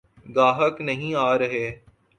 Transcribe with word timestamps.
گاہک 0.35 0.75
نہیں 0.81 1.13
آرہے۔ 1.27 1.65